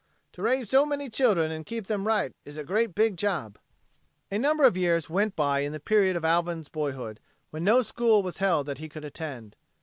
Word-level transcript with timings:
To 0.31 0.41
raise 0.41 0.67
so 0.67 0.83
many 0.83 1.11
children 1.11 1.51
and 1.51 1.63
keep 1.63 1.85
them 1.85 2.07
right 2.07 2.31
is 2.43 2.57
a 2.57 2.63
great 2.63 2.95
big 2.95 3.17
job." 3.17 3.59
A 4.31 4.39
number 4.39 4.63
of 4.63 4.75
years 4.75 5.11
went 5.11 5.35
by 5.35 5.59
in 5.59 5.73
the 5.73 5.79
period 5.79 6.15
of 6.15 6.25
Alvin's 6.25 6.69
boyhood 6.69 7.19
when 7.51 7.63
no 7.63 7.83
school 7.83 8.23
was 8.23 8.37
held 8.37 8.65
that 8.65 8.79
he 8.79 8.89
could 8.89 9.05
attend. 9.05 9.55